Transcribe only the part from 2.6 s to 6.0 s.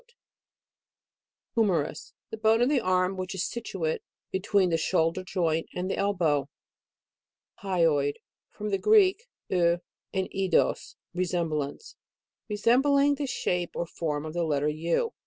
of the arm, which is situate between the shoul der joint and the